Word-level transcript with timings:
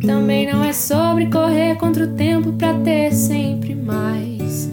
Também 0.00 0.50
não 0.50 0.62
é 0.64 0.72
sobre 0.72 1.26
correr 1.26 1.76
contra 1.76 2.04
o 2.04 2.14
tempo 2.14 2.52
pra 2.52 2.74
ter 2.74 3.12
sempre 3.12 3.74
mais. 3.74 4.70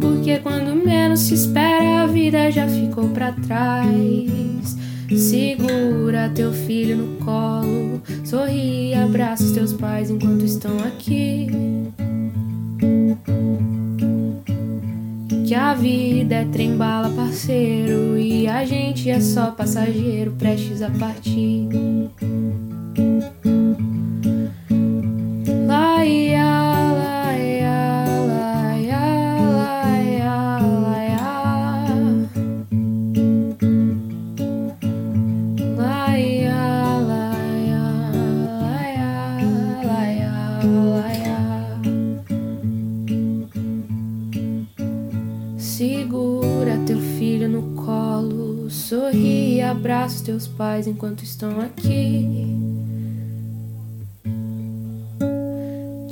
Porque 0.00 0.38
quando 0.38 0.74
menos 0.74 1.20
se 1.20 1.34
espera, 1.34 2.02
a 2.02 2.06
vida 2.06 2.50
já 2.50 2.66
ficou 2.68 3.08
pra 3.08 3.32
trás. 3.32 4.76
Segura 5.16 6.30
teu 6.34 6.52
filho 6.52 6.96
no 6.96 7.24
colo, 7.24 8.02
sorri 8.24 8.90
e 8.90 8.94
abraça 8.94 9.42
os 9.42 9.52
teus 9.52 9.72
pais 9.72 10.10
enquanto 10.10 10.44
estão 10.44 10.78
aqui. 10.80 11.48
Que 15.46 15.54
a 15.54 15.72
vida 15.72 16.34
é 16.34 16.44
trem-bala, 16.44 17.08
parceiro, 17.08 18.18
e 18.18 18.46
a 18.46 18.66
gente 18.66 19.08
é 19.08 19.18
só 19.18 19.50
passageiro 19.50 20.32
prestes 20.32 20.82
a 20.82 20.90
partir. 20.90 21.68
Abraça 49.70 50.16
os 50.16 50.20
teus 50.22 50.48
pais 50.48 50.86
enquanto 50.86 51.22
estão 51.22 51.60
aqui. 51.60 52.26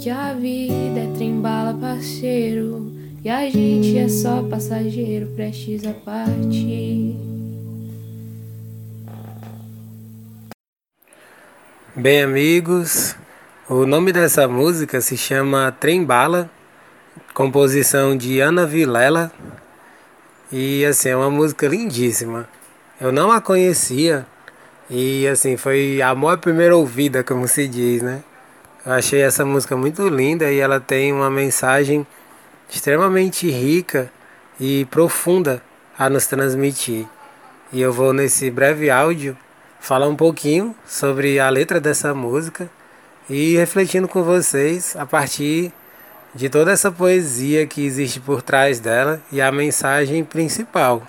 Que 0.02 0.10
a 0.10 0.32
vida 0.34 1.00
é 1.00 1.12
trembala, 1.16 1.74
parceiro, 1.74 2.92
e 3.24 3.28
a 3.28 3.48
gente 3.50 3.98
é 3.98 4.08
só 4.08 4.42
passageiro 4.42 5.26
prestes 5.34 5.84
a 5.84 5.92
partir. 5.92 7.16
Bem, 11.94 12.22
amigos, 12.22 13.16
o 13.68 13.86
nome 13.86 14.12
dessa 14.12 14.46
música 14.46 15.00
se 15.00 15.16
chama 15.16 15.72
Trembala, 15.72 16.48
composição 17.34 18.16
de 18.16 18.38
Ana 18.38 18.66
Vilela. 18.66 19.32
E 20.52 20.84
assim, 20.84 21.08
é 21.08 21.16
uma 21.16 21.30
música 21.30 21.66
lindíssima. 21.66 22.48
Eu 23.00 23.10
não 23.10 23.32
a 23.32 23.40
conhecia 23.40 24.24
e 24.88 25.26
assim, 25.26 25.56
foi 25.56 26.00
amor 26.00 26.34
à 26.34 26.36
primeira 26.36 26.76
ouvida, 26.76 27.24
como 27.24 27.48
se 27.48 27.66
diz, 27.66 28.02
né? 28.02 28.22
Eu 28.84 28.92
achei 28.92 29.20
essa 29.20 29.44
música 29.44 29.76
muito 29.76 30.08
linda 30.08 30.50
e 30.50 30.60
ela 30.60 30.78
tem 30.78 31.12
uma 31.12 31.28
mensagem 31.28 32.06
extremamente 32.70 33.50
rica 33.50 34.10
e 34.60 34.84
profunda 34.84 35.60
a 35.98 36.08
nos 36.08 36.26
transmitir. 36.28 37.06
E 37.72 37.80
eu 37.80 37.92
vou 37.92 38.12
nesse 38.12 38.48
breve 38.48 38.88
áudio 38.88 39.36
falar 39.80 40.06
um 40.06 40.14
pouquinho 40.14 40.74
sobre 40.86 41.40
a 41.40 41.48
letra 41.50 41.80
dessa 41.80 42.14
música 42.14 42.70
e 43.28 43.56
refletindo 43.56 44.06
com 44.06 44.22
vocês 44.22 44.94
a 44.96 45.04
partir 45.04 45.72
de 46.36 46.50
toda 46.50 46.70
essa 46.70 46.92
poesia 46.92 47.66
que 47.66 47.84
existe 47.86 48.20
por 48.20 48.42
trás 48.42 48.78
dela 48.78 49.22
e 49.32 49.40
a 49.40 49.50
mensagem 49.50 50.22
principal 50.22 51.02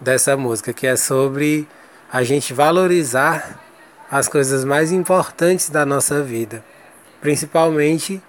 dessa 0.00 0.38
música, 0.38 0.72
que 0.72 0.86
é 0.86 0.96
sobre 0.96 1.68
a 2.10 2.22
gente 2.22 2.54
valorizar 2.54 3.60
as 4.10 4.26
coisas 4.26 4.64
mais 4.64 4.90
importantes 4.90 5.68
da 5.68 5.84
nossa 5.84 6.22
vida, 6.22 6.64
principalmente 7.20 8.22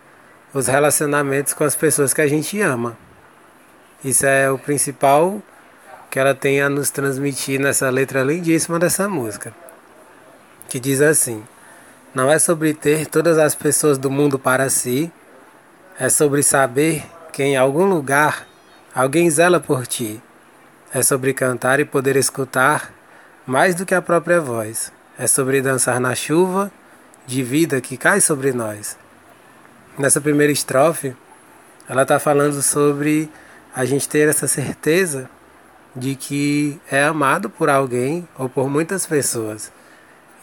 os 0.54 0.68
relacionamentos 0.68 1.54
com 1.54 1.64
as 1.64 1.74
pessoas 1.74 2.14
que 2.14 2.22
a 2.22 2.28
gente 2.28 2.60
ama. 2.60 2.98
Isso 4.04 4.26
é 4.26 4.52
o 4.52 4.58
principal 4.60 5.42
que 6.12 6.20
ela 6.20 6.36
tem 6.36 6.62
a 6.62 6.68
nos 6.68 6.90
transmitir 6.90 7.62
nessa 7.62 7.90
letra 7.90 8.24
lindíssima 8.24 8.78
dessa 8.78 9.08
música, 9.08 9.54
que 10.68 10.82
diz 10.82 11.00
assim: 11.00 11.42
Não 12.14 12.30
é 12.30 12.38
sobre 12.38 12.74
ter 12.74 13.06
todas 13.08 13.38
as 13.38 13.56
pessoas 13.56 13.98
do 13.98 14.12
mundo 14.12 14.38
para 14.38 14.70
si, 14.70 15.10
é 16.00 16.10
sobre 16.10 16.44
saber 16.44 17.06
que 17.32 17.44
em 17.44 17.56
algum 17.56 17.86
lugar 17.86 18.48
alguém 18.94 19.30
zela 19.30 19.60
por 19.60 19.88
ti 19.88 20.22
é 20.94 21.04
sobre 21.04 21.34
cantar 21.34 21.80
e 21.80 21.86
poder 21.86 22.16
escutar 22.16 22.94
mais 23.46 23.76
do 23.76 23.86
que 23.86 23.94
a 23.94 24.02
própria 24.02 24.40
voz. 24.40 24.94
É 25.18 25.28
sobre 25.28 25.62
dançar 25.62 26.00
na 26.00 26.16
chuva 26.16 26.72
de 27.26 27.44
vida 27.44 27.82
que 27.82 27.98
cai 27.98 28.22
sobre 28.22 28.54
nós. 28.54 28.98
Nessa 29.98 30.22
primeira 30.22 30.54
estrofe, 30.54 31.16
ela 31.90 32.04
está 32.04 32.18
falando 32.18 32.62
sobre 32.62 33.30
a 33.76 33.84
gente 33.84 34.08
ter 34.08 34.30
essa 34.30 34.48
certeza 34.48 35.30
de 35.96 36.16
que 36.16 36.80
é 36.90 37.04
amado 37.04 37.50
por 37.50 37.70
alguém 37.70 38.28
ou 38.38 38.48
por 38.48 38.70
muitas 38.70 39.06
pessoas 39.06 39.72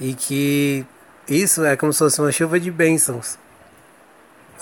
e 0.01 0.15
que 0.15 0.87
isso 1.29 1.65
é 1.65 1.77
como 1.77 1.93
se 1.93 1.99
fosse 1.99 2.21
uma 2.21 2.33
chuva 2.33 2.61
de 2.61 2.71
bênçãos. 2.71 3.39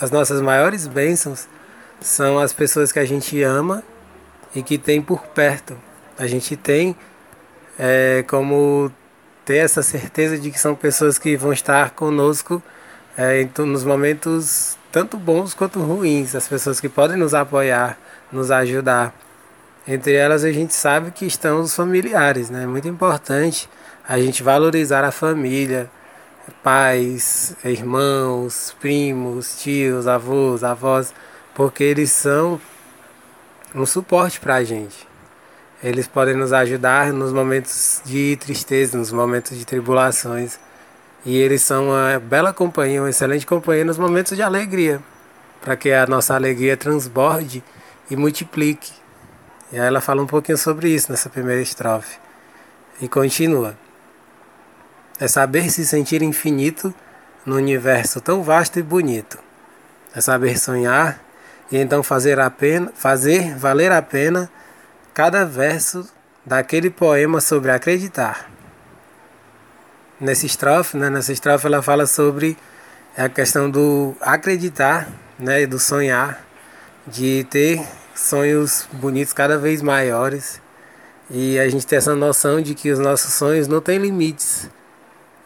As 0.00 0.10
nossas 0.10 0.40
maiores 0.40 0.86
bênçãos 0.86 1.46
são 2.00 2.38
as 2.38 2.52
pessoas 2.52 2.90
que 2.90 2.98
a 2.98 3.04
gente 3.04 3.42
ama 3.42 3.82
e 4.54 4.62
que 4.62 4.78
tem 4.78 5.02
por 5.02 5.26
perto. 5.26 5.76
A 6.18 6.26
gente 6.26 6.56
tem 6.56 6.96
é, 7.78 8.24
como 8.26 8.90
ter 9.44 9.58
essa 9.58 9.82
certeza 9.82 10.38
de 10.38 10.50
que 10.50 10.58
são 10.58 10.74
pessoas 10.74 11.18
que 11.18 11.36
vão 11.36 11.52
estar 11.52 11.90
conosco 11.90 12.62
é, 13.16 13.46
nos 13.58 13.84
momentos 13.84 14.78
tanto 14.90 15.16
bons 15.16 15.54
quanto 15.54 15.80
ruins, 15.80 16.34
as 16.34 16.48
pessoas 16.48 16.80
que 16.80 16.88
podem 16.88 17.16
nos 17.16 17.34
apoiar, 17.34 17.98
nos 18.32 18.50
ajudar. 18.50 19.14
Entre 19.86 20.14
elas 20.14 20.44
a 20.44 20.52
gente 20.52 20.74
sabe 20.74 21.10
que 21.10 21.26
estão 21.26 21.60
os 21.60 21.74
familiares, 21.74 22.48
né? 22.50 22.64
É 22.64 22.66
muito 22.66 22.88
importante 22.88 23.68
a 24.08 24.18
gente 24.18 24.42
valorizar 24.42 25.04
a 25.04 25.10
família, 25.10 25.90
pais, 26.62 27.56
irmãos, 27.64 28.74
primos, 28.80 29.60
tios, 29.62 30.06
avós, 30.06 30.64
avós, 30.64 31.14
porque 31.54 31.84
eles 31.84 32.10
são 32.12 32.60
um 33.74 33.86
suporte 33.86 34.40
para 34.40 34.56
a 34.56 34.64
gente. 34.64 35.08
Eles 35.82 36.06
podem 36.06 36.34
nos 36.34 36.52
ajudar 36.52 37.12
nos 37.12 37.32
momentos 37.32 38.02
de 38.04 38.36
tristeza, 38.36 38.98
nos 38.98 39.10
momentos 39.10 39.56
de 39.56 39.64
tribulações. 39.64 40.58
E 41.24 41.36
eles 41.36 41.62
são 41.62 41.88
uma 41.88 42.18
bela 42.18 42.52
companhia, 42.52 43.00
uma 43.00 43.10
excelente 43.10 43.46
companhia 43.46 43.84
nos 43.84 43.96
momentos 43.96 44.36
de 44.36 44.42
alegria, 44.42 45.00
para 45.60 45.76
que 45.76 45.92
a 45.92 46.06
nossa 46.06 46.34
alegria 46.34 46.76
transborde 46.76 47.62
e 48.10 48.16
multiplique. 48.16 48.92
E 49.72 49.78
aí 49.78 49.86
ela 49.86 50.00
fala 50.00 50.22
um 50.22 50.26
pouquinho 50.26 50.58
sobre 50.58 50.90
isso 50.90 51.10
nessa 51.10 51.30
primeira 51.30 51.62
estrofe. 51.62 52.18
E 53.00 53.08
continua. 53.08 53.74
É 55.20 55.28
saber 55.28 55.70
se 55.70 55.86
sentir 55.86 56.22
infinito 56.22 56.94
no 57.44 57.56
universo 57.56 58.20
tão 58.20 58.42
vasto 58.42 58.78
e 58.78 58.82
bonito. 58.82 59.38
É 60.14 60.20
saber 60.20 60.58
sonhar 60.58 61.22
e 61.70 61.76
então 61.76 62.02
fazer, 62.02 62.40
a 62.40 62.50
pena, 62.50 62.90
fazer 62.94 63.54
valer 63.56 63.92
a 63.92 64.00
pena 64.00 64.50
cada 65.12 65.44
verso 65.44 66.08
daquele 66.44 66.90
poema 66.90 67.40
sobre 67.40 67.70
acreditar. 67.70 68.50
Nessa 70.18 70.46
estrofe, 70.46 70.96
né, 70.96 71.10
nessa 71.10 71.32
estrofe 71.32 71.66
ela 71.66 71.82
fala 71.82 72.06
sobre 72.06 72.56
a 73.16 73.28
questão 73.28 73.70
do 73.70 74.16
acreditar, 74.20 75.08
né, 75.38 75.66
do 75.66 75.78
sonhar, 75.78 76.42
de 77.06 77.46
ter 77.50 77.86
sonhos 78.14 78.88
bonitos 78.92 79.32
cada 79.32 79.58
vez 79.58 79.82
maiores 79.82 80.60
e 81.30 81.58
a 81.58 81.68
gente 81.68 81.86
ter 81.86 81.96
essa 81.96 82.14
noção 82.14 82.60
de 82.60 82.74
que 82.74 82.90
os 82.90 82.98
nossos 82.98 83.32
sonhos 83.34 83.68
não 83.68 83.80
têm 83.80 83.98
limites. 83.98 84.68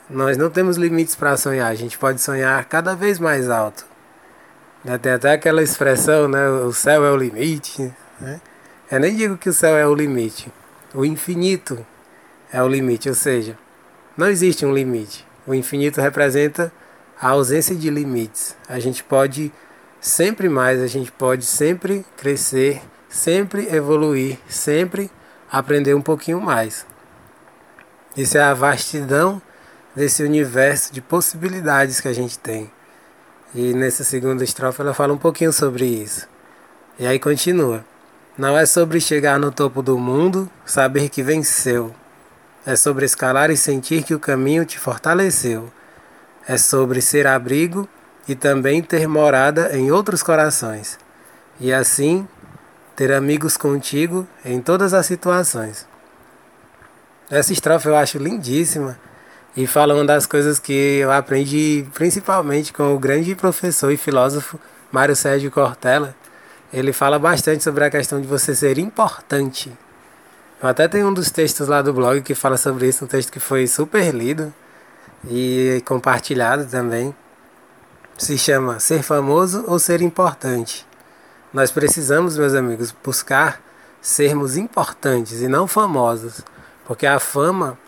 Nós 0.08 0.36
não 0.36 0.50
temos 0.50 0.76
limites 0.76 1.14
para 1.14 1.36
sonhar, 1.36 1.70
a 1.70 1.74
gente 1.74 1.96
pode 1.96 2.20
sonhar 2.20 2.62
cada 2.66 2.94
vez 2.94 3.18
mais 3.18 3.48
alto. 3.48 3.86
Tem 5.00 5.12
até 5.12 5.32
aquela 5.32 5.62
expressão, 5.62 6.28
né? 6.28 6.46
O 6.48 6.72
céu 6.72 7.06
é 7.06 7.10
o 7.10 7.16
limite. 7.16 7.90
Né? 8.20 8.38
Eu 8.90 9.00
nem 9.00 9.16
digo 9.16 9.38
que 9.38 9.48
o 9.48 9.52
céu 9.52 9.76
é 9.78 9.86
o 9.86 9.94
limite. 9.94 10.52
O 10.92 11.06
infinito 11.06 11.84
é 12.52 12.62
o 12.62 12.68
limite, 12.68 13.08
ou 13.08 13.14
seja, 13.14 13.58
não 14.14 14.28
existe 14.28 14.66
um 14.66 14.74
limite. 14.74 15.26
O 15.46 15.54
infinito 15.54 16.02
representa 16.02 16.70
a 17.18 17.30
ausência 17.30 17.74
de 17.74 17.88
limites. 17.88 18.54
A 18.68 18.78
gente 18.78 19.02
pode 19.02 19.50
sempre 20.00 20.50
mais, 20.50 20.82
a 20.82 20.86
gente 20.86 21.10
pode 21.10 21.46
sempre 21.46 22.04
crescer, 22.14 22.82
sempre 23.08 23.74
evoluir, 23.74 24.38
sempre 24.46 25.10
aprender 25.50 25.94
um 25.94 26.02
pouquinho 26.02 26.42
mais. 26.42 26.86
Isso 28.14 28.36
é 28.36 28.42
a 28.42 28.52
vastidão 28.52 29.40
desse 29.94 30.22
universo 30.22 30.92
de 30.92 31.00
possibilidades 31.00 32.00
que 32.00 32.08
a 32.08 32.12
gente 32.12 32.38
tem. 32.38 32.70
E 33.54 33.72
nessa 33.72 34.02
segunda 34.02 34.42
estrofe 34.42 34.80
ela 34.80 34.92
fala 34.92 35.12
um 35.12 35.18
pouquinho 35.18 35.52
sobre 35.52 35.86
isso. 35.86 36.26
E 36.98 37.06
aí 37.06 37.18
continua. 37.18 37.84
Não 38.36 38.58
é 38.58 38.66
sobre 38.66 39.00
chegar 39.00 39.38
no 39.38 39.52
topo 39.52 39.80
do 39.80 39.96
mundo, 39.96 40.50
saber 40.66 41.08
que 41.08 41.22
venceu. 41.22 41.94
É 42.66 42.74
sobre 42.74 43.04
escalar 43.04 43.50
e 43.50 43.56
sentir 43.56 44.02
que 44.02 44.14
o 44.14 44.18
caminho 44.18 44.64
te 44.64 44.78
fortaleceu. 44.78 45.72
É 46.48 46.56
sobre 46.56 47.00
ser 47.00 47.26
abrigo 47.26 47.88
e 48.26 48.34
também 48.34 48.82
ter 48.82 49.06
morada 49.06 49.76
em 49.76 49.92
outros 49.92 50.22
corações. 50.22 50.98
E 51.60 51.72
assim 51.72 52.26
ter 52.96 53.12
amigos 53.12 53.56
contigo 53.56 54.26
em 54.44 54.60
todas 54.60 54.94
as 54.94 55.06
situações. 55.06 55.86
Essa 57.30 57.52
estrofe 57.52 57.86
eu 57.86 57.96
acho 57.96 58.18
lindíssima 58.18 58.98
e 59.56 59.66
fala 59.66 59.94
uma 59.94 60.04
das 60.04 60.26
coisas 60.26 60.58
que 60.58 60.72
eu 60.72 61.12
aprendi 61.12 61.86
principalmente 61.94 62.72
com 62.72 62.94
o 62.94 62.98
grande 62.98 63.34
professor 63.34 63.92
e 63.92 63.96
filósofo 63.96 64.58
Mário 64.90 65.14
Sérgio 65.14 65.50
Cortella. 65.50 66.14
Ele 66.72 66.92
fala 66.92 67.18
bastante 67.18 67.62
sobre 67.62 67.84
a 67.84 67.90
questão 67.90 68.20
de 68.20 68.26
você 68.26 68.54
ser 68.54 68.78
importante. 68.78 69.72
Eu 70.60 70.68
até 70.68 70.88
tenho 70.88 71.08
um 71.08 71.14
dos 71.14 71.30
textos 71.30 71.68
lá 71.68 71.82
do 71.82 71.92
blog 71.92 72.20
que 72.22 72.34
fala 72.34 72.56
sobre 72.56 72.88
isso, 72.88 73.04
um 73.04 73.08
texto 73.08 73.30
que 73.30 73.38
foi 73.38 73.66
super 73.66 74.12
lido 74.12 74.52
e 75.30 75.80
compartilhado 75.84 76.66
também. 76.66 77.14
Se 78.18 78.36
chama 78.36 78.80
Ser 78.80 79.02
Famoso 79.02 79.64
ou 79.68 79.78
Ser 79.78 80.00
Importante. 80.00 80.86
Nós 81.52 81.70
precisamos, 81.70 82.36
meus 82.36 82.54
amigos, 82.54 82.94
buscar 83.04 83.60
sermos 84.00 84.56
importantes 84.56 85.40
e 85.40 85.48
não 85.48 85.68
famosos, 85.68 86.40
porque 86.84 87.06
a 87.06 87.20
fama 87.20 87.78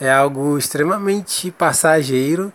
é 0.00 0.10
algo 0.10 0.58
extremamente 0.58 1.50
passageiro 1.50 2.52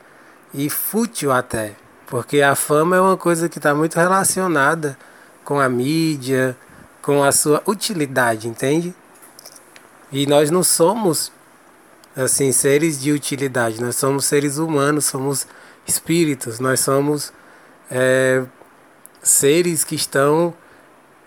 e 0.54 0.70
fútil 0.70 1.32
até, 1.32 1.76
porque 2.08 2.42
a 2.42 2.56
fama 2.56 2.96
é 2.96 3.02
uma 3.02 3.18
coisa 3.18 3.48
que 3.48 3.60
está 3.60 3.74
muito 3.74 3.96
relacionada 3.96 4.98
com 5.44 5.60
a 5.60 5.70
mídia, 5.70 6.56
com 7.02 7.24
a 7.24 7.32
sua 7.32 7.62
utilidade, 7.66 8.48
entende? 8.48 8.94
E 10.12 10.26
nós 10.26 10.50
não 10.50 10.64
somos 10.64 11.32
assim 12.16 12.52
seres 12.52 13.00
de 13.00 13.12
utilidade, 13.12 13.82
nós 13.82 13.96
somos 13.96 14.26
seres 14.26 14.58
humanos, 14.58 15.06
somos 15.06 15.48
espíritos, 15.88 16.60
nós 16.60 16.80
somos 16.80 17.32
é, 17.90 18.44
seres 19.22 19.84
que 19.84 19.96
estão 19.96 20.54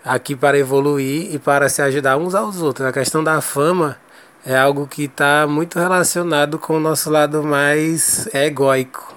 aqui 0.03 0.35
para 0.35 0.57
evoluir 0.57 1.33
e 1.33 1.39
para 1.39 1.69
se 1.69 1.81
ajudar 1.81 2.17
uns 2.17 2.35
aos 2.35 2.61
outros. 2.61 2.87
A 2.87 2.91
questão 2.91 3.23
da 3.23 3.41
fama 3.41 3.97
é 4.45 4.57
algo 4.57 4.85
que 4.87 5.05
está 5.05 5.47
muito 5.47 5.79
relacionado 5.79 6.59
com 6.59 6.75
o 6.75 6.79
nosso 6.79 7.09
lado 7.09 7.43
mais 7.43 8.27
egóico, 8.33 9.15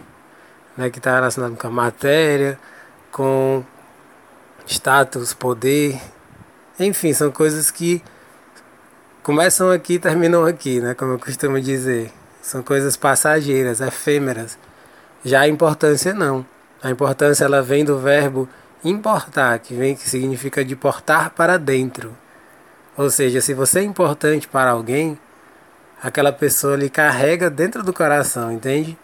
né? 0.77 0.89
que 0.89 0.99
está 0.99 1.15
relacionado 1.15 1.57
com 1.57 1.67
a 1.67 1.71
matéria, 1.71 2.59
com 3.11 3.65
status, 4.67 5.35
poder, 5.35 6.01
enfim, 6.79 7.13
são 7.13 7.31
coisas 7.31 7.71
que 7.71 8.03
começam 9.23 9.71
aqui 9.71 9.95
e 9.95 9.99
terminam 9.99 10.45
aqui, 10.45 10.81
né? 10.81 10.95
como 10.95 11.13
eu 11.13 11.19
costumo 11.19 11.61
dizer. 11.61 12.13
São 12.41 12.63
coisas 12.63 12.97
passageiras, 12.97 13.81
efêmeras. 13.81 14.57
Já 15.25 15.41
a 15.41 15.49
importância 15.49 16.15
não. 16.15 16.47
A 16.81 16.91
importância 16.91 17.45
ela 17.45 17.61
vem 17.61 17.85
do 17.85 17.99
verbo 17.99 18.49
importar, 18.85 19.59
que 19.59 19.75
vem 19.75 19.97
que 19.97 20.09
significa 20.09 20.65
de 20.65 20.77
portar 20.77 21.31
para 21.31 21.59
dentro. 21.59 22.17
Ou 22.97 23.11
seja, 23.11 23.41
se 23.41 23.53
você 23.53 23.81
é 23.81 23.83
importante 23.83 24.49
para 24.49 24.71
alguém, 24.71 25.19
aquela 26.03 26.33
pessoa 26.33 26.77
lhe 26.77 26.89
carrega 26.89 27.51
dentro 27.51 27.83
do 27.83 27.93
coração, 27.93 28.51
entende? 28.51 28.97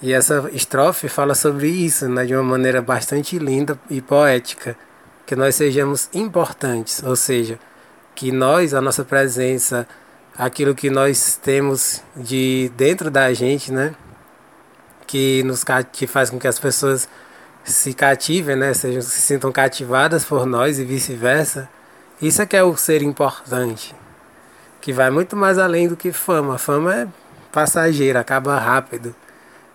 E 0.00 0.12
essa 0.12 0.48
estrofe 0.52 1.08
fala 1.08 1.34
sobre 1.34 1.68
isso, 1.68 2.08
né, 2.08 2.24
de 2.24 2.34
uma 2.34 2.42
maneira 2.42 2.80
bastante 2.80 3.38
linda 3.38 3.78
e 3.90 4.00
poética, 4.00 4.76
que 5.26 5.34
nós 5.36 5.56
sejamos 5.56 6.08
importantes, 6.14 7.02
ou 7.02 7.16
seja, 7.16 7.58
que 8.14 8.32
nós, 8.32 8.72
a 8.72 8.80
nossa 8.80 9.04
presença, 9.04 9.86
aquilo 10.36 10.74
que 10.74 10.88
nós 10.88 11.36
temos 11.36 12.02
de 12.16 12.70
dentro 12.76 13.10
da 13.10 13.32
gente, 13.34 13.72
né, 13.72 13.94
que 15.06 15.42
nos 15.42 15.64
que 15.92 16.06
faz 16.06 16.30
com 16.30 16.38
que 16.38 16.46
as 16.46 16.58
pessoas 16.58 17.08
se 17.64 17.92
cativem, 17.92 18.56
né, 18.56 18.72
sejam 18.72 19.02
se 19.02 19.20
sintam 19.20 19.50
cativadas 19.50 20.24
por 20.24 20.46
nós 20.46 20.78
e 20.78 20.84
vice-versa, 20.84 21.68
isso 22.20 22.42
é 22.42 22.46
que 22.46 22.56
é 22.56 22.62
o 22.64 22.76
ser 22.76 23.02
importante, 23.02 23.94
que 24.80 24.92
vai 24.92 25.10
muito 25.10 25.36
mais 25.36 25.56
além 25.56 25.86
do 25.86 25.96
que 25.96 26.10
fama. 26.10 26.58
Fama 26.58 26.94
é 26.94 27.08
passageira, 27.52 28.20
acaba 28.20 28.58
rápido. 28.58 29.14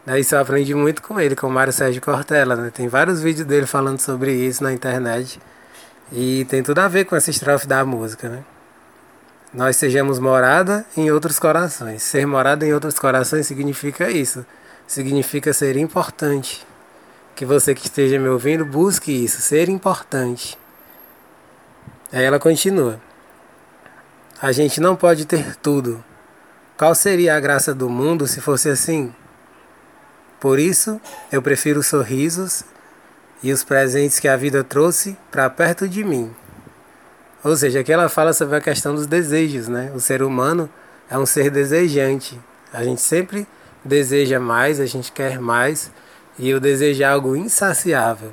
Daí 0.06 0.22
isso 0.22 0.36
eu 0.36 0.40
aprendi 0.40 0.76
muito 0.76 1.02
com 1.02 1.18
ele, 1.20 1.36
com 1.36 1.48
o 1.48 1.50
Mário 1.50 1.72
Sérgio 1.72 2.02
Cortella. 2.02 2.56
Né? 2.56 2.70
Tem 2.70 2.90
vários 2.90 3.22
vídeos 3.22 3.48
dele 3.48 3.66
falando 3.66 4.00
sobre 4.02 4.34
isso 4.34 4.62
na 4.62 4.74
internet. 4.74 5.40
E 6.12 6.44
tem 6.46 6.62
tudo 6.62 6.80
a 6.80 6.88
ver 6.90 7.06
com 7.06 7.16
essa 7.16 7.30
estrofe 7.30 7.66
da 7.66 7.86
música. 7.86 8.28
Né? 8.28 8.44
Nós 9.54 9.78
sejamos 9.78 10.20
morada 10.20 10.86
em 10.98 11.10
outros 11.12 11.40
corações. 11.40 12.04
Ser 12.04 12.26
morada 12.28 12.66
em 12.66 12.74
outros 12.74 13.00
corações 13.00 13.48
significa 13.48 14.12
isso. 14.12 14.46
Significa 14.86 15.54
ser 15.54 15.78
importante. 15.78 16.68
Que 17.36 17.46
você 17.46 17.74
que 17.74 17.86
esteja 17.86 18.20
me 18.20 18.28
ouvindo 18.28 18.66
busque 18.66 19.12
isso, 19.12 19.42
ser 19.42 19.70
importante. 19.70 20.58
Aí 22.14 22.24
ela 22.24 22.38
continua. 22.38 23.02
A 24.40 24.52
gente 24.52 24.80
não 24.80 24.96
pode 24.96 25.26
ter 25.26 25.56
tudo. 25.56 26.04
Qual 26.78 26.94
seria 26.94 27.36
a 27.36 27.40
graça 27.40 27.74
do 27.74 27.90
mundo 27.90 28.28
se 28.28 28.40
fosse 28.40 28.70
assim? 28.70 29.12
Por 30.40 30.60
isso, 30.60 31.02
eu 31.32 31.42
prefiro 31.42 31.80
os 31.80 31.88
sorrisos 31.88 32.64
e 33.42 33.52
os 33.52 33.64
presentes 33.64 34.20
que 34.20 34.28
a 34.28 34.38
vida 34.38 34.64
trouxe 34.64 35.18
para 35.32 35.50
perto 35.50 35.90
de 35.90 36.04
mim. 36.04 36.32
Ou 37.44 37.56
seja, 37.56 37.80
aqui 37.80 37.92
ela 37.92 38.08
fala 38.08 38.32
sobre 38.32 38.58
a 38.58 38.62
questão 38.62 38.94
dos 38.94 39.08
desejos, 39.08 39.68
né? 39.68 39.92
O 39.96 40.00
ser 40.00 40.22
humano 40.22 40.70
é 41.10 41.18
um 41.18 41.26
ser 41.26 41.50
desejante. 41.50 42.40
A 42.72 42.84
gente 42.84 43.02
sempre 43.02 43.48
deseja 43.84 44.40
mais, 44.40 44.80
a 44.80 44.86
gente 44.86 45.12
quer 45.12 45.40
mais, 45.40 45.92
e 46.38 46.54
o 46.54 46.60
desejo 46.60 47.02
é 47.02 47.06
algo 47.06 47.36
insaciável. 47.36 48.32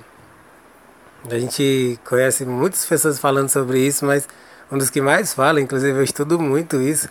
A 1.28 1.38
gente 1.38 1.98
conhece 2.04 2.46
muitas 2.46 2.86
pessoas 2.86 3.18
falando 3.18 3.48
sobre 3.50 3.78
isso, 3.78 4.06
mas 4.06 4.26
um 4.72 4.78
dos 4.78 4.88
que 4.88 5.02
mais 5.02 5.34
fala, 5.34 5.60
inclusive 5.60 5.98
eu 5.98 6.02
estudo 6.02 6.38
muito 6.38 6.80
isso, 6.80 7.08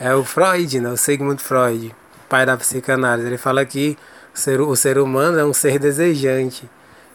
é 0.00 0.12
o 0.14 0.24
Freud, 0.24 0.80
né? 0.80 0.90
o 0.90 0.96
Sigmund 0.96 1.40
Freud, 1.40 1.94
pai 2.28 2.44
da 2.44 2.56
psicanálise. 2.56 3.28
Ele 3.28 3.38
fala 3.38 3.64
que 3.64 3.96
o 4.34 4.38
ser, 4.38 4.60
o 4.60 4.74
ser 4.74 4.98
humano 4.98 5.38
é 5.38 5.44
um 5.44 5.52
ser 5.52 5.78
desejante. 5.78 6.68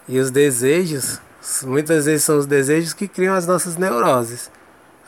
E 0.08 0.20
os 0.20 0.32
desejos, 0.32 1.20
muitas 1.64 2.06
vezes 2.06 2.24
são 2.24 2.38
os 2.38 2.46
desejos 2.46 2.94
que 2.94 3.10
criam 3.10 3.36
as 3.36 3.46
nossas 3.46 3.76
neuroses. 3.76 4.50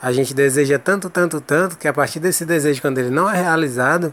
A 0.02 0.12
gente 0.12 0.34
deseja 0.34 0.78
tanto, 0.78 1.08
tanto, 1.08 1.40
tanto, 1.40 1.78
que 1.78 1.88
a 1.88 1.92
partir 1.92 2.20
desse 2.20 2.44
desejo, 2.44 2.82
quando 2.82 2.98
ele 2.98 3.10
não 3.10 3.30
é 3.30 3.40
realizado, 3.40 4.12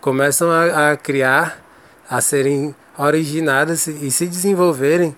começam 0.00 0.50
a, 0.50 0.90
a 0.90 0.96
criar 0.96 1.58
a 2.10 2.20
serem 2.20 2.74
originadas 2.98 3.86
e 3.86 4.10
se 4.10 4.26
desenvolverem 4.26 5.16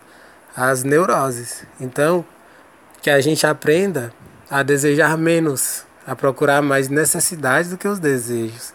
as 0.59 0.83
neuroses. 0.83 1.65
Então, 1.81 2.25
que 3.01 3.09
a 3.09 3.21
gente 3.21 3.47
aprenda 3.47 4.13
a 4.51 4.63
desejar 4.65 5.17
menos, 5.17 5.85
a 6.05 6.17
procurar 6.17 6.61
mais 6.61 6.89
necessidades 6.89 7.71
do 7.71 7.79
que 7.79 7.87
os 7.87 8.01
desejos, 8.01 8.73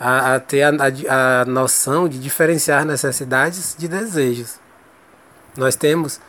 a, 0.00 0.34
a 0.34 0.40
ter 0.40 0.62
a, 0.62 0.70
a, 0.70 1.40
a 1.42 1.44
noção 1.44 2.08
de 2.08 2.18
diferenciar 2.18 2.84
necessidades 2.84 3.76
de 3.78 3.86
desejos. 3.86 4.58
Nós 5.56 5.76
temos 5.76 6.20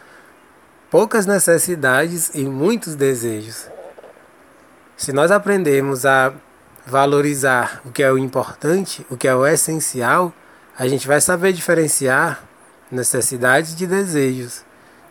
poucas 0.92 1.26
necessidades 1.26 2.30
e 2.36 2.46
muitos 2.46 2.94
desejos. 2.94 3.68
Se 4.96 5.12
nós 5.12 5.32
aprendemos 5.32 6.06
a 6.06 6.34
valorizar 6.86 7.82
o 7.84 7.92
que 7.92 8.04
é 8.04 8.12
o 8.12 8.18
importante, 8.18 9.04
o 9.10 9.18
que 9.18 9.28
é 9.28 9.34
o 9.34 9.48
essencial, 9.48 10.32
a 10.78 10.88
gente 10.88 11.08
vai 11.08 11.20
saber 11.20 11.52
diferenciar 11.52 12.44
necessidades 12.92 13.76
de 13.76 13.88
desejos 13.88 14.64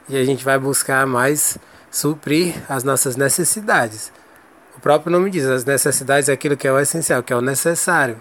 e 0.09 0.17
a 0.17 0.25
gente 0.25 0.45
vai 0.45 0.59
buscar 0.59 1.07
mais 1.07 1.59
suprir 1.91 2.55
as 2.69 2.83
nossas 2.83 3.17
necessidades. 3.17 4.13
O 4.77 4.81
próprio 4.81 5.13
nome 5.13 5.31
diz, 5.31 5.45
as 5.45 5.65
necessidades 5.65 6.29
é 6.29 6.33
aquilo 6.33 6.57
que 6.57 6.67
é 6.67 6.73
o 6.73 6.79
essencial, 6.79 7.23
que 7.23 7.33
é 7.33 7.37
o 7.37 7.41
necessário, 7.41 8.21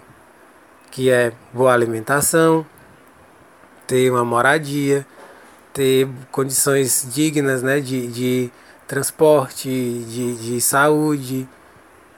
que 0.90 1.10
é 1.10 1.32
boa 1.52 1.72
alimentação, 1.72 2.64
ter 3.86 4.10
uma 4.10 4.24
moradia, 4.24 5.06
ter 5.72 6.08
condições 6.30 7.08
dignas 7.10 7.62
né, 7.62 7.80
de, 7.80 8.06
de 8.06 8.52
transporte, 8.86 9.68
de, 9.68 10.36
de 10.36 10.60
saúde, 10.60 11.48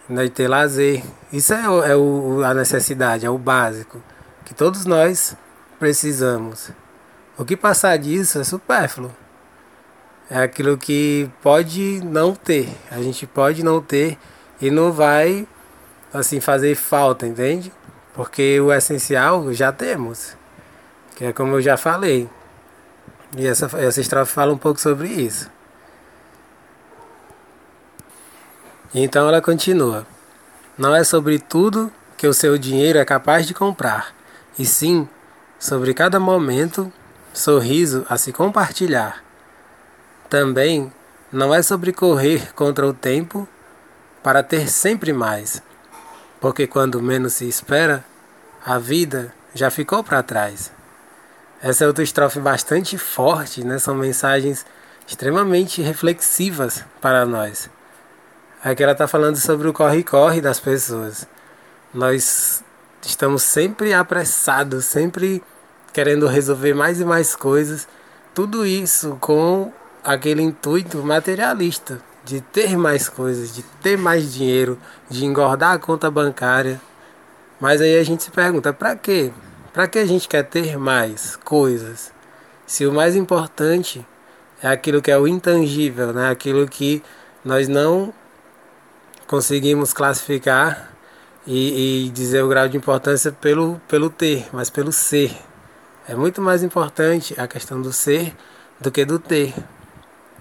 né, 0.09 0.25
de 0.25 0.31
ter 0.31 0.49
lazer. 0.49 1.03
Isso 1.33 1.55
é, 1.55 1.69
o, 1.69 1.83
é 1.85 1.97
o, 1.97 2.43
a 2.45 2.53
necessidade, 2.53 3.25
é 3.25 3.31
o 3.31 3.39
básico, 3.39 4.03
que 4.45 4.53
todos 4.53 4.85
nós 4.85 5.37
precisamos. 5.79 6.71
O 7.39 7.45
que 7.45 7.57
passar 7.57 7.97
disso 7.97 8.41
é 8.41 8.45
supérfluo. 8.45 9.11
É 10.31 10.39
aquilo 10.39 10.79
que 10.79 11.31
pode 11.43 12.01
não 12.03 12.35
ter. 12.35 12.69
A 12.91 13.01
gente 13.03 13.27
pode 13.27 13.63
não 13.63 13.81
ter 13.81 14.19
e 14.61 14.71
não 14.71 14.93
vai 14.93 15.47
assim 16.13 16.41
fazer 16.41 16.75
falta, 16.75 17.27
entende? 17.27 17.73
Porque 18.15 18.61
o 18.61 18.73
essencial 18.73 19.53
já 19.53 19.73
temos. 19.73 20.37
Que 21.17 21.27
é 21.27 21.33
como 21.33 21.57
eu 21.57 21.63
já 21.63 21.77
falei. 21.77 22.29
E 23.37 23.47
essa, 23.47 23.67
essa 23.79 24.01
estrofe 24.01 24.33
fala 24.33 24.53
um 24.53 24.59
pouco 24.59 24.81
sobre 24.81 25.09
isso. 25.09 25.51
Então 28.95 29.29
ela 29.29 29.43
continua: 29.43 30.07
Não 30.79 30.95
é 30.95 31.03
sobre 31.03 31.39
tudo 31.39 31.93
que 32.17 32.29
o 32.29 32.35
seu 32.35 32.57
dinheiro 32.57 32.99
é 32.99 33.05
capaz 33.05 33.47
de 33.47 33.53
comprar, 33.53 34.15
e 34.57 34.65
sim 34.65 35.09
sobre 35.59 35.93
cada 35.93 36.21
momento, 36.21 36.93
sorriso 37.33 38.07
a 38.09 38.17
se 38.17 38.33
compartilhar. 38.33 39.24
Também 40.29 40.93
não 41.31 41.55
é 41.55 41.63
sobre 41.63 41.93
correr 41.93 42.53
contra 42.55 42.87
o 42.87 42.95
tempo 42.95 43.49
para 44.23 44.43
ter 44.43 44.69
sempre 44.69 45.13
mais, 45.13 45.63
porque 46.41 46.67
quando 46.67 47.03
menos 47.03 47.35
se 47.35 47.49
espera, 47.49 48.05
a 48.65 48.79
vida 48.79 49.35
já 49.55 49.71
ficou 49.71 50.03
para 50.03 50.23
trás. 50.23 50.73
Essa 51.63 51.85
é 51.85 51.87
outra 51.87 52.05
estrofe 52.05 52.39
bastante 52.41 52.99
forte, 52.99 53.65
né? 53.65 53.79
São 53.79 53.95
mensagens 53.95 54.65
extremamente 55.07 55.83
reflexivas 55.83 56.85
para 57.01 57.25
nós. 57.27 57.71
Aqui 58.63 58.83
ela 58.83 58.93
está 58.93 59.07
falando 59.07 59.37
sobre 59.37 59.69
o 59.69 59.73
corre-corre 59.73 60.41
das 60.41 60.59
pessoas. 60.59 61.27
Nós 61.93 62.65
estamos 63.03 63.43
sempre 63.43 63.93
apressados, 63.93 64.87
sempre 64.87 65.43
querendo 65.93 66.27
resolver 66.27 66.75
mais 66.75 67.01
e 67.01 67.05
mais 67.05 67.37
coisas. 67.37 67.87
Tudo 68.35 68.67
isso 68.67 69.17
com 69.21 69.73
aquele 70.05 70.43
intuito 70.43 70.99
materialista 70.99 72.01
de 72.25 72.41
ter 72.41 72.77
mais 72.77 73.09
coisas, 73.09 73.55
de 73.55 73.63
ter 73.83 73.99
mais 73.99 74.33
dinheiro, 74.33 74.79
de 75.09 75.25
engordar 75.25 75.73
a 75.73 75.79
conta 75.79 76.11
bancária. 76.11 76.81
Mas 77.61 77.81
aí 77.81 77.99
a 77.99 78.03
gente 78.05 78.23
se 78.23 78.31
pergunta: 78.31 78.73
para 78.73 78.95
quê? 78.97 79.33
Para 79.73 79.89
que 79.89 79.99
a 79.99 80.07
gente 80.07 80.29
quer 80.29 80.45
ter 80.45 80.79
mais 80.79 81.37
coisas? 81.37 82.13
Se 82.67 82.87
o 82.87 82.93
mais 82.93 83.17
importante 83.17 84.07
é 84.63 84.69
aquilo 84.69 85.03
que 85.03 85.11
é 85.11 85.19
o 85.19 85.29
intangível, 85.29 86.13
né? 86.13 86.31
aquilo 86.31 86.67
que 86.67 87.03
nós 87.45 87.69
não 87.69 88.13
conseguimos 89.27 89.93
classificar 89.93 90.93
e, 91.47 92.07
e 92.07 92.11
dizer 92.11 92.43
o 92.43 92.49
grau 92.49 92.69
de 92.69 92.77
importância 92.77 93.33
pelo, 93.33 93.81
pelo 93.89 94.09
ter, 94.09 94.49
mas 94.53 94.71
pelo 94.71 94.93
ser. 94.93 95.37
É 96.09 96.15
muito 96.15 96.41
mais 96.41 96.63
importante 96.63 97.35
a 97.39 97.47
questão 97.47 97.81
do 97.81 97.93
ser 97.93 98.35
do 98.81 98.91
que 98.91 99.05
do 99.05 99.19
ter. 99.19 99.55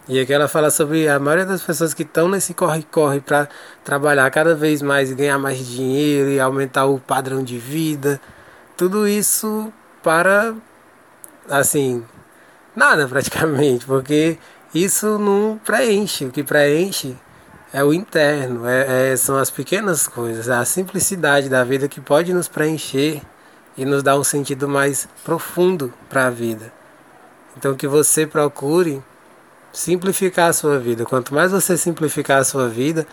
E 0.07 0.19
aqui 0.19 0.33
ela 0.33 0.47
fala 0.49 0.69
sobre 0.69 1.07
a 1.07 1.17
maioria 1.17 1.45
das 1.45 1.63
pessoas 1.63 1.93
que 1.93 2.03
estão 2.03 2.27
nesse 2.27 2.53
corre-corre 2.53 3.21
para 3.21 3.47
trabalhar 3.83 4.29
cada 4.31 4.53
vez 4.53 4.81
mais 4.81 5.09
e 5.09 5.15
ganhar 5.15 5.39
mais 5.39 5.65
dinheiro 5.65 6.29
e 6.29 6.39
aumentar 6.39 6.85
o 6.85 6.99
padrão 6.99 7.41
de 7.41 7.57
vida 7.57 8.19
tudo 8.75 9.07
isso 9.07 9.71
para 10.01 10.53
assim 11.49 12.03
nada 12.75 13.07
praticamente, 13.07 13.85
porque 13.85 14.37
isso 14.73 15.17
não 15.19 15.59
preenche. 15.63 16.25
O 16.25 16.31
que 16.31 16.43
preenche 16.43 17.15
é 17.71 17.83
o 17.83 17.93
interno, 17.93 18.67
é, 18.67 19.11
é, 19.11 19.15
são 19.15 19.37
as 19.37 19.49
pequenas 19.49 20.07
coisas, 20.07 20.49
a 20.49 20.65
simplicidade 20.65 21.49
da 21.49 21.63
vida 21.63 21.87
que 21.87 22.01
pode 22.01 22.33
nos 22.33 22.47
preencher 22.47 23.21
e 23.77 23.85
nos 23.85 24.03
dar 24.03 24.17
um 24.17 24.23
sentido 24.23 24.67
mais 24.67 25.07
profundo 25.23 25.93
para 26.09 26.27
a 26.27 26.29
vida. 26.29 26.73
Então 27.57 27.75
que 27.75 27.87
você 27.87 28.25
procure 28.25 29.01
simplificar 29.73 30.49
a 30.49 30.53
sua 30.53 30.77
vida. 30.77 31.03
Quanto 31.03 31.33
mais 31.33 31.51
você 31.51 31.75
simplificar 31.75 32.39
a 32.39 32.43
sua 32.43 32.69
vida, 32.69 33.07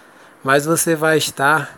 mais 0.44 0.66
você 0.66 0.94
vai 0.94 1.16
estar 1.16 1.76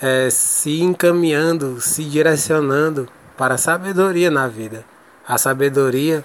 é, 0.00 0.28
se 0.30 0.80
encaminhando, 0.80 1.80
se 1.80 2.04
direcionando 2.04 3.08
para 3.36 3.54
a 3.54 3.58
sabedoria 3.58 4.30
na 4.30 4.46
vida. 4.46 4.84
A 5.26 5.38
sabedoria 5.38 6.22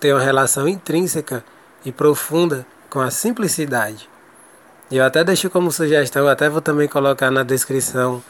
tem 0.00 0.12
uma 0.12 0.22
relação 0.22 0.66
intrínseca 0.66 1.44
e 1.84 1.92
profunda 1.92 2.66
com 2.88 3.00
a 3.00 3.10
simplicidade. 3.10 4.08
E 4.90 4.96
eu 4.96 5.04
até 5.04 5.22
deixo 5.22 5.50
como 5.50 5.70
sugestão, 5.70 6.26
até 6.26 6.48
vou 6.48 6.60
também 6.60 6.88
colocar 6.88 7.30
na 7.30 7.42
descrição 7.42 8.22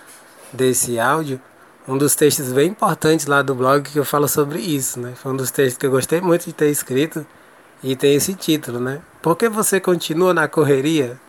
desse 0.53 0.99
áudio, 0.99 1.41
um 1.87 1.99
dos 1.99 2.15
textos 2.15 2.53
bem 2.53 2.71
importantes 2.71 3.27
lá 3.27 3.43
do 3.43 3.55
blog 3.55 3.83
que 3.83 3.99
eu 3.99 4.05
falo 4.05 4.27
sobre 4.27 4.59
isso, 4.59 4.99
né? 4.99 5.13
Foi 5.17 5.33
um 5.33 5.37
dos 5.37 5.51
textos 5.51 5.77
que 5.77 5.85
eu 5.85 5.91
gostei 5.91 6.21
muito 6.21 6.47
de 6.47 6.53
ter 6.53 6.71
escrito 6.71 7.27
e 7.85 7.95
tem 7.95 8.15
esse 8.15 8.33
título, 8.33 8.81
né? 8.81 9.03
Por 9.21 9.37
que 9.37 9.47
você 9.47 9.79
continua 9.79 10.33
na 10.33 10.49
correria? 10.49 11.21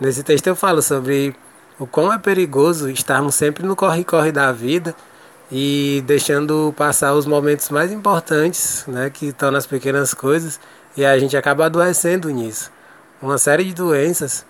Nesse 0.00 0.22
texto 0.22 0.46
eu 0.46 0.54
falo 0.54 0.80
sobre 0.80 1.34
o 1.80 1.86
quão 1.86 2.12
é 2.12 2.18
perigoso 2.18 2.88
estarmos 2.88 3.34
sempre 3.34 3.66
no 3.66 3.74
corre-corre 3.74 4.30
da 4.30 4.52
vida 4.52 4.94
e 5.50 6.02
deixando 6.06 6.72
passar 6.76 7.12
os 7.14 7.26
momentos 7.26 7.70
mais 7.70 7.90
importantes, 7.90 8.84
né, 8.86 9.10
que 9.10 9.26
estão 9.26 9.50
nas 9.50 9.66
pequenas 9.66 10.14
coisas, 10.14 10.60
e 10.96 11.04
a 11.04 11.18
gente 11.18 11.36
acaba 11.36 11.66
adoecendo 11.66 12.30
nisso. 12.30 12.70
Uma 13.20 13.36
série 13.36 13.64
de 13.64 13.74
doenças 13.74 14.46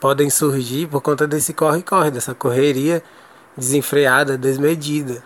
podem 0.00 0.28
surgir 0.28 0.88
por 0.88 1.00
conta 1.00 1.24
desse 1.24 1.54
corre-corre, 1.54 2.10
dessa 2.10 2.34
correria 2.34 3.00
desenfreada, 3.56 4.36
desmedida. 4.36 5.22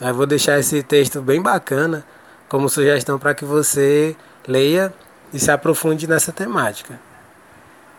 Eu 0.00 0.14
vou 0.14 0.26
deixar 0.26 0.60
esse 0.60 0.80
texto 0.84 1.20
bem 1.20 1.42
bacana 1.42 2.04
como 2.48 2.68
sugestão 2.68 3.18
para 3.18 3.34
que 3.34 3.44
você 3.44 4.16
leia 4.46 4.92
e 5.32 5.38
se 5.38 5.50
aprofunde 5.50 6.06
nessa 6.06 6.32
temática. 6.32 6.98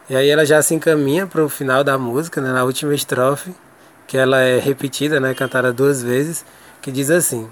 E 0.10 0.16
aí 0.16 0.28
ela 0.28 0.46
já 0.46 0.62
se 0.62 0.74
encaminha 0.74 1.28
para 1.28 1.44
o 1.44 1.50
final 1.50 1.84
da 1.84 1.98
música, 1.98 2.42
né, 2.42 2.52
na 2.52 2.64
última 2.64 2.96
estrofe, 2.96 3.54
que 4.08 4.18
ela 4.18 4.40
é 4.40 4.58
repetida, 4.58 5.20
né, 5.20 5.36
cantada 5.36 5.72
duas 5.72 6.02
vezes, 6.02 6.44
que 6.82 6.92
diz 6.92 7.12
assim: 7.12 7.48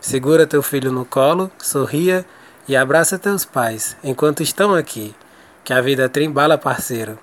Segura 0.00 0.46
teu 0.46 0.62
filho 0.62 0.90
no 0.90 1.04
colo, 1.04 1.50
sorria 1.58 2.24
e 2.66 2.74
abraça 2.74 3.18
teus 3.18 3.44
pais 3.44 3.96
enquanto 4.02 4.42
estão 4.42 4.74
aqui, 4.74 5.14
que 5.62 5.74
a 5.74 5.80
vida 5.82 6.08
trembala, 6.08 6.56
parceiro. 6.56 7.18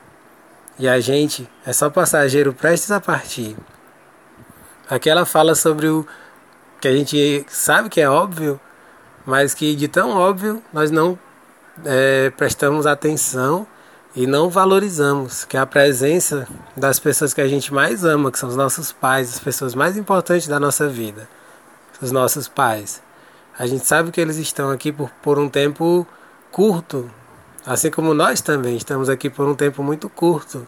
E 0.78 0.88
a 0.88 1.00
gente 1.00 1.50
é 1.66 1.74
só 1.74 1.90
passageiro 1.90 2.54
prestes 2.54 2.92
a 2.92 3.02
partir. 3.02 3.58
Aqui 4.88 5.10
ela 5.10 5.26
fala 5.26 5.56
sobre 5.56 5.88
o 5.88 6.06
que 6.80 6.88
a 6.88 6.96
gente 6.96 7.44
sabe 7.50 7.90
que 7.90 8.00
é 8.00 8.08
óbvio, 8.08 8.60
mas 9.28 9.54
que 9.54 9.76
de 9.76 9.90
tão 9.90 10.12
óbvio 10.12 10.64
nós 10.72 10.90
não 10.90 11.20
é, 11.84 12.30
prestamos 12.30 12.88
atenção 12.88 13.68
e 14.16 14.26
não 14.26 14.50
valorizamos, 14.50 15.44
que 15.44 15.58
é 15.58 15.60
a 15.60 15.66
presença 15.66 16.48
das 16.78 16.98
pessoas 16.98 17.34
que 17.34 17.42
a 17.42 17.48
gente 17.48 17.74
mais 17.74 18.06
ama, 18.06 18.32
que 18.32 18.40
são 18.40 18.48
os 18.48 18.56
nossos 18.56 18.94
pais, 18.94 19.34
as 19.36 19.40
pessoas 19.40 19.76
mais 19.76 19.98
importantes 19.98 20.48
da 20.48 20.62
nossa 20.62 20.88
vida, 20.88 21.28
os 22.02 22.10
nossos 22.10 22.48
pais. 22.48 23.04
A 23.60 23.68
gente 23.68 23.86
sabe 23.86 24.12
que 24.12 24.22
eles 24.22 24.38
estão 24.38 24.72
aqui 24.72 24.94
por, 24.94 25.10
por 25.22 25.38
um 25.38 25.50
tempo 25.50 26.08
curto, 26.50 27.12
assim 27.66 27.92
como 27.92 28.14
nós 28.14 28.40
também 28.40 28.78
estamos 28.78 29.10
aqui 29.10 29.30
por 29.30 29.46
um 29.46 29.54
tempo 29.54 29.84
muito 29.84 30.08
curto, 30.08 30.66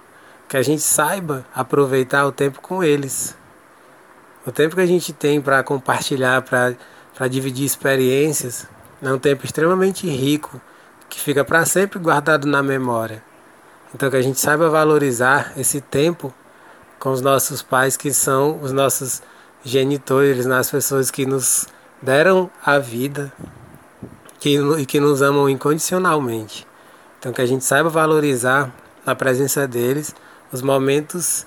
que 0.49 0.57
a 0.57 0.61
gente 0.61 0.81
saiba 0.81 1.45
aproveitar 1.55 2.27
o 2.27 2.31
tempo 2.31 2.59
com 2.59 2.83
eles. 2.83 3.37
O 4.45 4.51
tempo 4.51 4.75
que 4.75 4.81
a 4.81 4.85
gente 4.85 5.13
tem 5.13 5.39
para 5.39 5.63
compartilhar, 5.63 6.41
para 6.41 6.75
dividir 7.27 7.65
experiências, 7.65 8.65
é 9.01 9.11
um 9.11 9.19
tempo 9.19 9.45
extremamente 9.45 10.07
rico, 10.07 10.61
que 11.09 11.19
fica 11.19 11.43
para 11.43 11.65
sempre 11.65 11.99
guardado 11.99 12.47
na 12.47 12.61
memória. 12.61 13.23
Então 13.93 14.09
que 14.09 14.15
a 14.15 14.21
gente 14.21 14.39
saiba 14.39 14.69
valorizar 14.69 15.53
esse 15.57 15.81
tempo 15.81 16.33
com 16.99 17.11
os 17.11 17.21
nossos 17.21 17.61
pais, 17.61 17.97
que 17.97 18.13
são 18.13 18.59
os 18.61 18.71
nossos 18.71 19.21
genitores, 19.63 20.45
nas 20.45 20.67
né? 20.67 20.77
pessoas 20.77 21.09
que 21.09 21.25
nos 21.25 21.67
deram 22.01 22.49
a 22.63 22.77
vida 22.77 23.31
que, 24.39 24.57
e 24.79 24.85
que 24.85 24.99
nos 24.99 25.21
amam 25.21 25.49
incondicionalmente. 25.49 26.67
Então 27.19 27.33
que 27.33 27.41
a 27.41 27.45
gente 27.45 27.65
saiba 27.65 27.89
valorizar 27.89 28.71
a 29.05 29.15
presença 29.15 29.67
deles, 29.67 30.15
os 30.51 30.61
momentos 30.61 31.45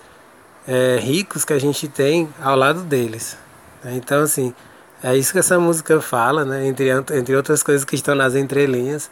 é, 0.67 0.99
ricos 1.01 1.45
que 1.45 1.53
a 1.53 1.59
gente 1.59 1.89
tem 1.89 2.29
ao 2.43 2.57
lado 2.57 2.83
deles. 2.83 3.37
Então 3.85 4.23
assim, 4.23 4.55
é 5.03 5.17
isso 5.17 5.33
que 5.33 5.39
essa 5.39 5.59
música 5.59 6.01
fala, 6.01 6.45
né? 6.45 6.67
entre, 6.67 6.91
entre 6.91 7.35
outras 7.35 7.63
coisas 7.63 7.85
que 7.85 7.97
estão 7.97 8.15
nas 8.15 8.35
entrelinhas. 8.35 9.11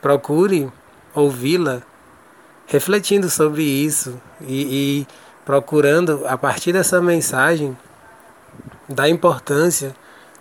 Procure 0.00 0.70
ouvi-la 1.14 1.82
refletindo 2.66 3.30
sobre 3.30 3.62
isso 3.62 4.20
e, 4.40 5.02
e 5.02 5.06
procurando, 5.44 6.26
a 6.26 6.36
partir 6.36 6.72
dessa 6.72 7.00
mensagem, 7.00 7.76
dar 8.88 9.08
importância 9.08 9.94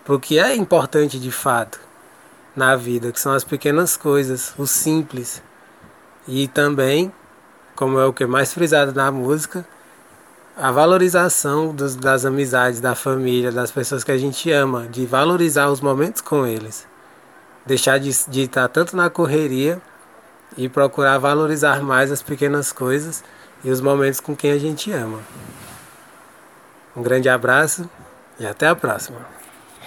para 0.04 0.16
o 0.16 0.20
que 0.20 0.40
é 0.40 0.56
importante 0.56 1.20
de 1.20 1.32
fato 1.32 1.80
na 2.56 2.76
vida, 2.76 3.12
que 3.12 3.20
são 3.20 3.34
as 3.34 3.44
pequenas 3.44 3.96
coisas, 3.96 4.54
o 4.58 4.66
simples. 4.66 5.44
E 6.28 6.48
também, 6.48 7.12
como 7.76 8.00
é 8.00 8.06
o 8.06 8.14
que 8.14 8.24
é 8.24 8.28
mais 8.28 8.54
frisado 8.54 8.94
na 8.94 9.12
música, 9.12 9.66
a 10.62 10.72
valorização 10.72 11.74
dos, 11.74 11.96
das 11.96 12.24
amizades, 12.24 12.80
da 12.80 12.94
família, 12.94 13.52
das 13.52 13.72
pessoas 13.72 14.04
que 14.04 14.12
a 14.12 14.18
gente 14.18 14.52
ama, 14.52 14.88
de 14.88 15.08
valorizar 15.08 15.70
os 15.70 15.82
momentos 15.82 16.22
com 16.22 16.46
eles. 16.46 16.88
Deixar 17.66 17.98
de, 17.98 18.12
de 18.28 18.42
estar 18.42 18.68
tanto 18.68 18.96
na 18.96 19.10
correria 19.10 19.82
e 20.56 20.70
procurar 20.70 21.18
valorizar 21.18 21.82
mais 21.82 22.12
as 22.12 22.22
pequenas 22.22 22.72
coisas 22.72 23.24
e 23.64 23.72
os 23.72 23.82
momentos 23.82 24.20
com 24.20 24.36
quem 24.36 24.52
a 24.52 24.60
gente 24.60 24.92
ama. 24.92 25.20
Um 26.96 27.02
grande 27.02 27.28
abraço 27.28 27.90
e 28.40 28.46
até 28.46 28.68
a 28.68 28.76
próxima. 28.76 29.41